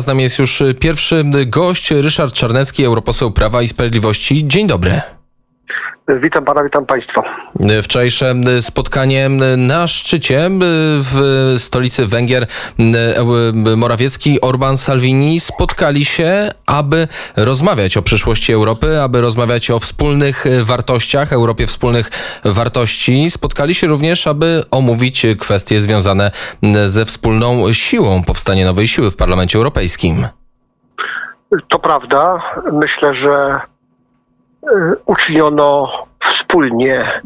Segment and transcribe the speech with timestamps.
[0.00, 4.48] Z nami jest już pierwszy gość, Ryszard Czarnecki, europoseł Prawa i Sprawiedliwości.
[4.48, 5.17] Dzień dobry.
[6.08, 7.22] Witam pana, witam państwa.
[7.82, 10.50] Wczorajsze spotkanie na szczycie
[11.00, 12.46] w stolicy Węgier
[13.76, 21.32] Morawiecki, Orban, Salvini spotkali się, aby rozmawiać o przyszłości Europy, aby rozmawiać o wspólnych wartościach,
[21.32, 22.10] Europie wspólnych
[22.44, 23.30] wartości.
[23.30, 26.30] Spotkali się również, aby omówić kwestie związane
[26.86, 30.28] ze wspólną siłą powstania nowej siły w Parlamencie Europejskim.
[31.68, 32.42] To prawda.
[32.72, 33.77] Myślę, że Y,
[35.06, 37.20] uczyniono wspólnie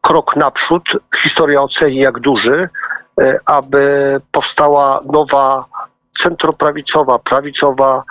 [0.00, 0.82] krok naprzód.
[1.16, 2.68] Historia oceni jak duży,
[3.20, 5.64] y, aby powstała nowa
[6.18, 8.02] centroprawicowa, prawicowa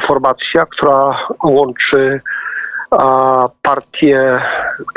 [0.00, 2.20] formacja, która łączy
[3.62, 4.38] partie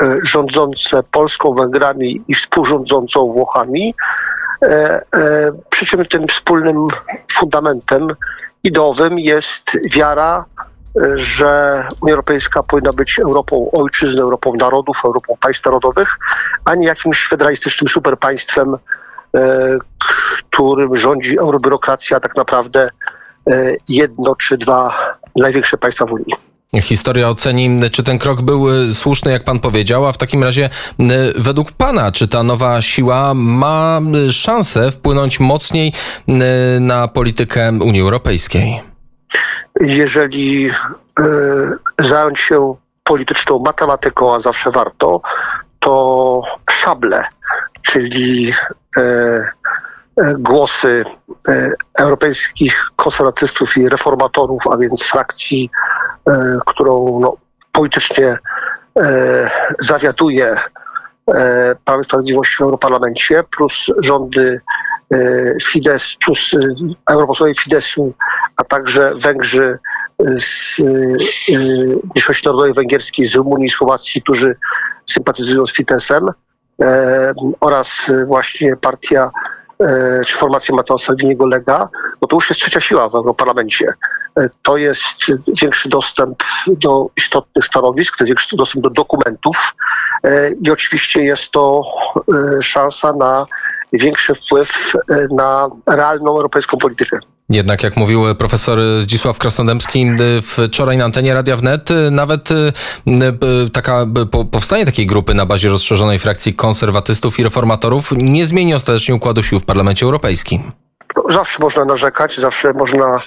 [0.02, 3.94] y, rządzące Polską, Węgrami i współrządzącą Włochami.
[5.70, 6.88] Przy czym tym wspólnym
[7.32, 8.08] fundamentem
[8.64, 10.44] ideowym jest wiara
[11.14, 16.18] że Unia Europejska powinna być Europą ojczyzny, Europą narodów, Europą państw narodowych,
[16.64, 18.76] a nie jakimś federalistycznym superpaństwem,
[19.36, 19.78] e,
[20.50, 22.90] którym rządzi eurobiurokracja, a tak naprawdę
[23.50, 24.94] e, jedno czy dwa
[25.36, 26.34] największe państwa w Unii.
[26.82, 30.70] Historia oceni, czy ten krok był e, słuszny, jak pan powiedział, a w takim razie
[31.36, 35.92] według pana, czy ta nowa siła ma szansę wpłynąć mocniej
[36.80, 38.87] na politykę Unii Europejskiej?
[39.80, 41.24] Jeżeli e,
[41.98, 45.20] zająć się polityczną matematyką, a zawsze warto,
[45.78, 47.24] to szable,
[47.82, 48.52] czyli
[48.96, 51.04] e, e, głosy
[51.98, 55.70] europejskich konserwatystów i reformatorów, a więc frakcji,
[56.66, 57.36] którą no,
[57.72, 58.38] politycznie
[59.78, 60.56] zawiaduje
[61.84, 64.60] Prawo i Sprawiedliwość w Europarlamencie, plus rządy
[65.62, 66.50] Fidesz, plus
[67.10, 68.14] europosłowie Fideszu
[68.58, 69.78] a także Węgrzy
[70.18, 71.16] z y,
[72.14, 74.56] mniejszości narodowej węgierskiej, z Rumunii, Słowacji, którzy
[75.06, 76.28] sympatyzują z Fideszem
[76.82, 79.30] e, oraz właśnie partia
[79.80, 81.88] e, czy formacja Mateo Salviniego Lega,
[82.22, 83.86] no to już jest trzecia siła w Europarlamencie.
[84.38, 85.24] E, to jest
[85.62, 89.74] większy dostęp do istotnych stanowisk, to jest większy dostęp do dokumentów
[90.62, 91.82] i oczywiście jest to
[92.62, 93.46] szansa na
[93.92, 94.92] większy wpływ
[95.30, 97.18] na realną europejską politykę.
[97.50, 100.06] Jednak jak mówił profesor Zdzisław Krasnodębski
[100.42, 102.48] wczoraj na antenie Radia Wnet, nawet
[103.72, 104.06] taka,
[104.50, 109.60] powstanie takiej grupy na bazie rozszerzonej frakcji konserwatystów i reformatorów nie zmieni ostatecznie układu sił
[109.60, 110.72] w Parlamencie Europejskim.
[111.30, 113.20] Zawsze można narzekać, zawsze można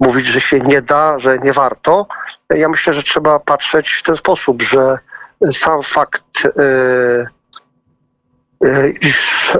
[0.00, 2.06] mówić, że się nie da, że nie warto.
[2.50, 4.98] Ja myślę, że trzeba patrzeć w ten sposób, że
[5.52, 6.48] sam fakt,
[9.00, 9.52] iż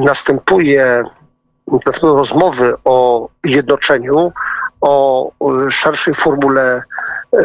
[0.00, 1.04] następuje
[1.84, 4.32] dlatego rozmowy o jednoczeniu,
[4.80, 5.30] o
[5.70, 6.82] szerszej formule
[7.32, 7.42] e,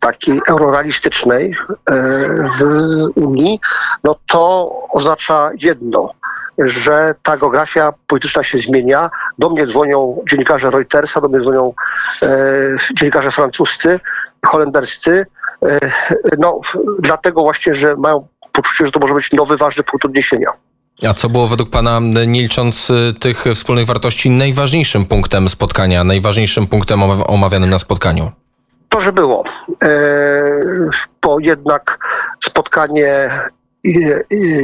[0.00, 1.54] takiej eurorealistycznej
[1.90, 1.94] e,
[2.58, 2.62] w
[3.14, 3.60] Unii,
[4.04, 6.10] no to oznacza jedno,
[6.58, 9.10] że ta geografia polityczna się zmienia.
[9.38, 11.72] Do mnie dzwonią dziennikarze Reutersa, do mnie dzwonią
[12.22, 12.28] e,
[12.94, 14.00] dziennikarze francuscy,
[14.46, 15.26] holenderscy,
[16.38, 16.60] no
[16.98, 20.50] dlatego właśnie, że mają poczucie, że to może być nowy, ważny punkt odniesienia.
[21.06, 26.66] A co było według Pana, nie licząc y, tych wspólnych wartości, najważniejszym punktem spotkania, najważniejszym
[26.66, 28.32] punktem omawianym na spotkaniu?
[28.88, 29.44] To, że było.
[29.82, 29.90] E,
[31.22, 31.98] bo jednak
[32.44, 33.30] spotkanie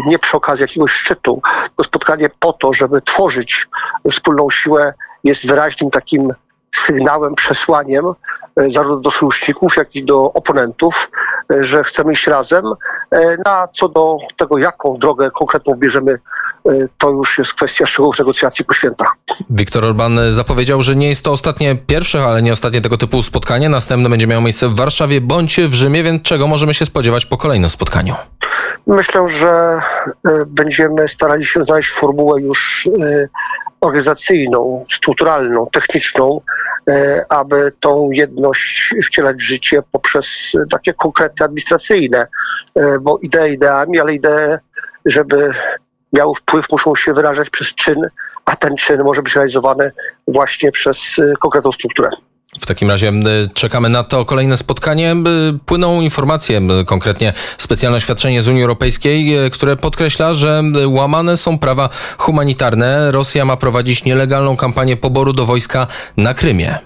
[0.06, 1.42] nie przy okazji jakiegoś szczytu,
[1.76, 3.66] to spotkanie po to, żeby tworzyć
[4.10, 6.32] wspólną siłę, jest wyraźnym takim
[6.74, 8.04] sygnałem, przesłaniem
[8.56, 11.10] e, zarówno do sojuszników, jak i do oponentów,
[11.52, 12.64] e, że chcemy iść razem.
[13.14, 16.18] E, na co do tego, jaką drogę konkretną bierzemy,
[16.98, 19.12] to już jest kwestia szczegółów negocjacji po świętach.
[19.50, 23.68] Viktor Orban zapowiedział, że nie jest to ostatnie pierwsze, ale nie ostatnie tego typu spotkanie.
[23.68, 27.36] Następne będzie miało miejsce w Warszawie bądź w Rzymie, więc czego możemy się spodziewać po
[27.36, 28.14] kolejnym spotkaniu?
[28.86, 29.80] Myślę, że
[30.46, 32.88] będziemy starali się znaleźć formułę już
[33.86, 36.40] organizacyjną, strukturalną, techniczną,
[36.88, 42.26] e, aby tą jedność wcielać w życie poprzez takie konkrety administracyjne,
[42.76, 44.58] e, bo idee ideami, ale idee,
[45.06, 45.50] żeby
[46.12, 48.00] miały wpływ, muszą się wyrażać przez czyn,
[48.44, 49.92] a ten czyn może być realizowany
[50.28, 52.10] właśnie przez e, konkretną strukturę.
[52.60, 53.12] W takim razie
[53.54, 55.16] czekamy na to kolejne spotkanie.
[55.66, 61.88] Płyną informacje, konkretnie specjalne oświadczenie z Unii Europejskiej, e, które podkreśla, że łamane są prawa
[62.18, 63.12] humanitarne.
[63.12, 65.86] Rosja ma prowadzić nielegalną kampanię poboru do wojska
[66.16, 66.78] na Krymie.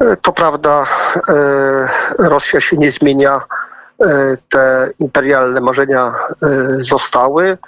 [0.00, 0.84] E, to prawda,
[1.28, 3.40] e, Rosja się nie zmienia.
[4.48, 6.14] Te imperialne marzenia
[6.76, 7.58] zostały.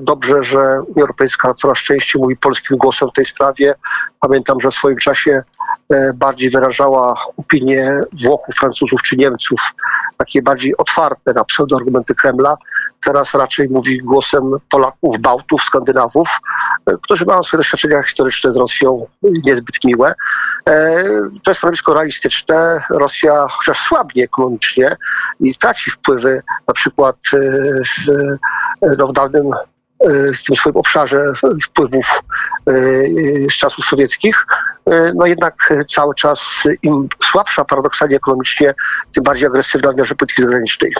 [0.00, 3.74] Dobrze, że Unia Europejska coraz częściej mówi polskim głosem w tej sprawie.
[4.20, 5.42] Pamiętam, że w swoim czasie
[6.14, 9.60] bardziej wyrażała opinie Włochów, Francuzów czy Niemców,
[10.16, 12.56] takie bardziej otwarte na pseudoargumenty Kremla.
[13.00, 16.28] Teraz raczej mówi głosem Polaków, Bałtów, Skandynawów,
[16.86, 20.14] e, którzy mają swoje doświadczenia historyczne z Rosją niezbyt miłe.
[20.68, 21.04] E,
[21.44, 22.82] To jest stanowisko realistyczne.
[22.90, 24.96] Rosja chociaż słabnie ekonomicznie
[25.40, 27.38] i traci wpływy na przykład e,
[27.82, 28.28] w,
[28.98, 29.50] no, w dawnym
[30.34, 31.32] w tym swoim obszarze
[31.62, 32.22] wpływów
[33.50, 34.46] z czasów sowieckich,
[35.14, 38.74] no jednak cały czas im słabsza paradoksalnie ekonomicznie,
[39.12, 40.92] tym bardziej agresywna w wymiarze polityki zagranicznej.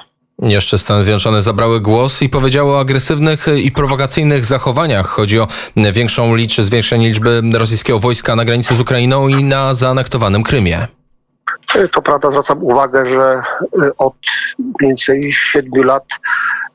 [0.42, 5.06] Jeszcze Stany Zjednoczone zabrały głos i powiedziały o agresywnych i prowokacyjnych zachowaniach.
[5.06, 10.42] Chodzi o większą liczbę, zwiększenie liczby rosyjskiego wojska na granicy z Ukrainą i na zaanektowanym
[10.42, 10.86] Krymie.
[11.74, 13.42] E, To prawda, zwracam uwagę, że
[13.82, 14.14] e, od
[14.58, 16.04] mniej więcej siedmiu lat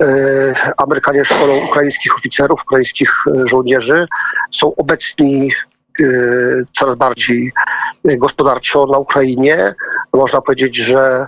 [0.03, 4.07] e, Amerykanie szkolą ukraińskich oficerów, ukraińskich e, żołnierzy.
[4.51, 5.72] Są obecni e,
[6.71, 7.53] coraz bardziej
[8.09, 9.75] e, gospodarczo na Ukrainie.
[10.13, 11.27] Można powiedzieć, że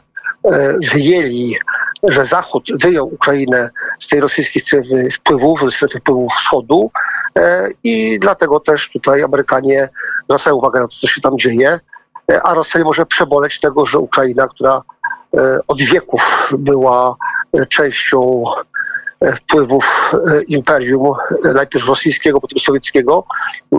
[0.51, 1.55] e, wyjęli,
[2.03, 3.69] że Zachód wyjął Ukrainę
[3.99, 6.91] z tej rosyjskiej strefy wpływów, ze strefy wpływów wschodu
[7.37, 9.89] e, i dlatego też tutaj Amerykanie
[10.23, 11.79] zwracają uwagę na to, co się tam dzieje
[12.31, 14.81] E, a Rosja nie może przeboleć tego, że Ukraina, która
[15.37, 17.15] e, od wieków była
[17.53, 18.63] e, częścią e,
[19.31, 21.11] wpływów e, imperium,
[21.45, 23.23] e, najpierw rosyjskiego, potem sowieckiego,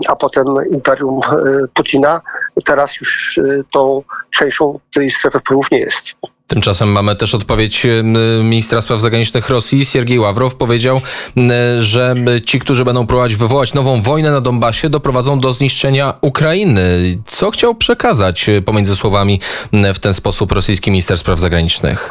[0.07, 2.21] a potem imperium e, Putina,
[2.65, 6.15] teraz już e, tą częścią tej strefy wpływów nie jest.
[6.47, 8.03] Tymczasem mamy też odpowiedź e,
[8.43, 9.85] ministra spraw zagranicznych Rosji.
[9.85, 11.01] Siergiej Ławrow powiedział,
[11.37, 12.15] e, że
[12.45, 16.81] ci, którzy będą próbować wywołać nową wojnę na Donbasie, doprowadzą do zniszczenia Ukrainy.
[17.25, 19.39] Co chciał przekazać e, pomiędzy słowami
[19.73, 22.09] e, w ten sposób rosyjski minister spraw zagranicznych?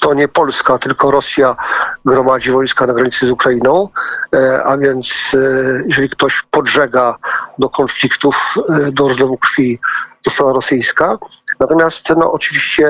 [0.00, 1.56] To nie Polska, tylko Rosja
[2.04, 3.88] gromadzi wojska na granicy z Ukrainą,
[4.34, 5.38] e, a więc e,
[5.86, 7.16] jeżeli ktoś podżega
[7.58, 9.78] do konfliktów, e, do rozlewu krwi,
[10.22, 11.18] to strona rosyjska.
[11.60, 12.88] Natomiast no, oczywiście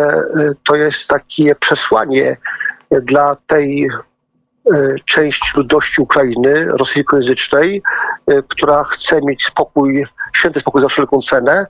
[0.64, 2.36] to jest takie przesłanie
[2.90, 3.90] dla tej
[5.04, 7.82] części ludności Ukrainy rosyjskojęzycznej,
[8.48, 11.66] która chce mieć spokój, święty spokój za wszelką cenę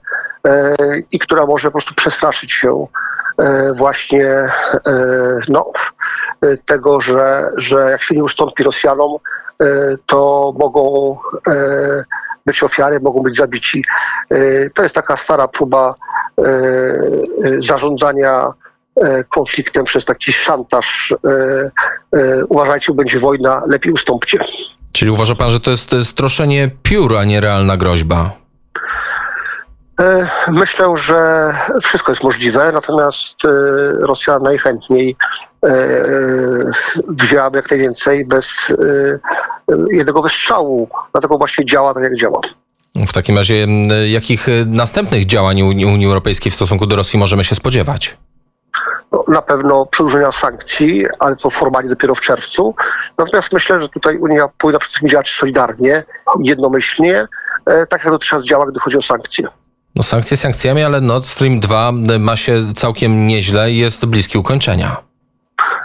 [1.11, 2.87] i która może po prostu przestraszyć się
[3.75, 4.49] właśnie e,
[5.49, 5.71] no,
[6.41, 9.11] e, tego, że, że jak się nie ustąpi Rosjanom,
[9.61, 9.65] e,
[10.05, 11.17] to mogą
[11.47, 12.03] e,
[12.45, 13.83] być ofiary, mogą być zabici.
[14.31, 15.95] E, To jest taka stara próba
[16.37, 18.47] e, e, zarządzania
[18.95, 21.13] e, konfliktem przez taki szantaż.
[21.27, 21.69] e,
[22.19, 24.39] e, Uważajcie, będzie wojna, lepiej ustąpcie.
[24.91, 28.31] Czyli uważa pan, że to jest e, stroszenie piór, a nie realna groźba?
[30.01, 31.51] E, Myślę, że
[31.81, 33.49] wszystko jest możliwe, natomiast e,
[33.99, 35.15] Rosja najchętniej
[35.65, 35.71] e,
[37.07, 38.73] wzięłaby jak najwięcej bez
[39.91, 40.89] jednego wystrzału.
[41.11, 42.41] Dlatego właśnie działa tak, jak działa.
[42.95, 43.67] W takim razie,
[44.07, 48.17] jakich następnych działań Unii Europejskiej w stosunku do Rosji możemy się spodziewać?
[49.11, 52.75] No, Na pewno przedłużenia sankcji, ale to formalnie dopiero w czerwcu.
[53.17, 56.03] Natomiast myślę, że tutaj Unia powinna przede wszystkim działać solidarnie,
[56.43, 57.27] jednomyślnie,
[57.65, 59.47] tak jak dotychczas działa, gdy chodzi o sankcje.
[59.97, 64.97] No sankcje sankcjami, ale Nord Stream 2 ma się całkiem nieźle i jest bliski ukończenia.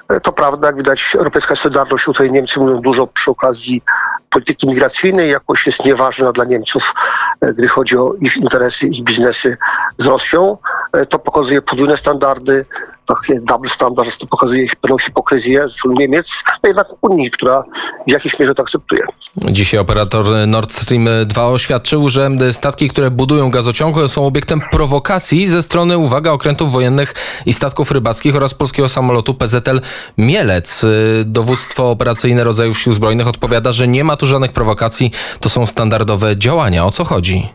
[0.08, 3.82] E, To prawda, jak widać, europejska solidarność, tutaj Niemcy mówią dużo przy okazji
[4.30, 6.94] polityki migracyjnej, jakoś jest nieważna dla Niemców,
[7.40, 9.56] e, gdy chodzi o ich interesy, ich biznesy
[9.98, 10.58] z Rosją.
[10.92, 12.64] E, To pokazuje podwójne standardy,
[13.14, 17.64] takie double standard, to pokazuje pewną hipokryzję z Niemiec, no jednak Unii, która
[18.06, 19.02] w jakiejś mierze to akceptuje.
[19.36, 25.62] Dzisiaj operator Nord Stream 2 oświadczył, że statki, które budują gazociąg są obiektem prowokacji ze
[25.62, 27.14] strony, uwaga, okrętów wojennych
[27.46, 29.80] i statków rybackich oraz polskiego samolotu PZL
[30.18, 30.86] Mielec.
[31.24, 36.36] Dowództwo operacyjne rodzajów sił zbrojnych odpowiada, że nie ma tu żadnych prowokacji, to są standardowe
[36.36, 36.84] działania.
[36.84, 37.48] O co chodzi?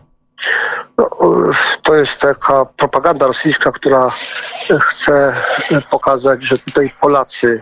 [0.98, 1.10] No,
[1.84, 4.12] to jest taka propaganda rosyjska, która
[4.70, 5.34] e, chce
[5.72, 7.62] e, pokazać, że tutaj Polacy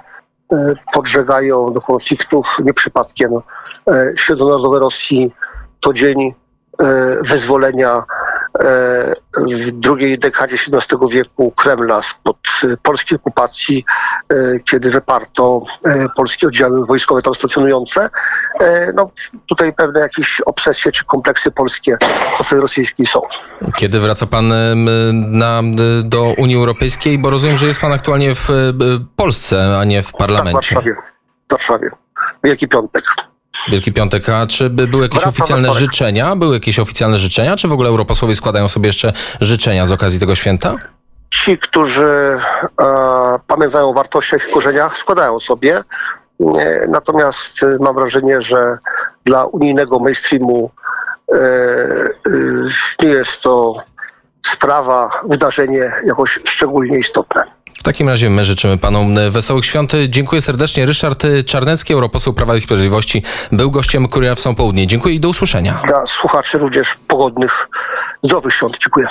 [0.52, 2.58] e, podżegają do konfliktów.
[2.64, 3.32] Nie przypadkiem
[3.88, 5.34] e, Święto Narodowe Rosji
[5.80, 6.34] to dzień
[6.82, 6.86] e,
[7.22, 8.04] wyzwolenia e,
[9.48, 13.86] w drugiej dekadzie XVII wieku Kremla spod e, polskiej okupacji,
[14.30, 18.10] e, kiedy wyparto e, polskie oddziały wojskowe tam stacjonujące.
[18.96, 19.12] No,
[19.50, 21.98] tutaj pewne jakieś obsesje czy kompleksy polskie
[22.38, 23.22] po stronie rosyjskiej są.
[23.76, 24.54] Kiedy wraca pan
[25.14, 25.62] na,
[26.04, 27.18] do Unii Europejskiej?
[27.18, 28.50] Bo rozumiem, że jest pan aktualnie w
[29.16, 30.76] Polsce, a nie w Tak, w parlamencie.
[30.76, 30.96] Warszawie.
[31.48, 31.90] W Warszawie.
[32.44, 33.04] Wielki Piątek.
[33.68, 36.36] Wielki Piątek, a czy by były jakieś Wracam oficjalne życzenia?
[36.36, 37.58] Były jakieś oficjalne życzenia?
[37.58, 40.76] Czy w ogóle europosłowie składają sobie jeszcze życzenia z okazji tego święta?
[41.30, 42.40] Ci, którzy
[42.82, 45.84] e, pamiętają o wartościach i korzeniach, składają sobie.
[46.58, 48.78] E, Natomiast e, mam wrażenie, że
[49.26, 50.72] dla unijnego mainstreamu
[51.34, 52.10] e, e,
[53.02, 53.84] nie jest to
[54.46, 57.55] sprawa, wydarzenie jakoś szczególnie istotne.
[57.78, 59.92] W takim razie my życzymy panom e, wesołych świąt.
[60.10, 60.86] Dziękuję serdecznie.
[60.86, 64.88] Ryszard Czarnecki, europoseł Prawa i Sprawiedliwości, był gościem Kuriera w Są Południe.
[64.88, 65.82] Dziękuję i do usłyszenia.
[65.88, 67.70] Dla słuchaczy również pogodnych,
[68.24, 68.78] zdrowych świąt.
[68.78, 69.04] Dziękuję.